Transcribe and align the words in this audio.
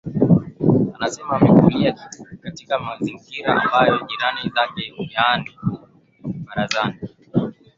anasema 0.95 1.35
amekulia 1.41 2.09
katika 2.41 2.79
mazingira 2.79 3.61
ambayo 3.63 4.07
jirani 4.07 4.49
zake 4.55 4.93
yaani 5.13 5.51
barazani 6.23 6.99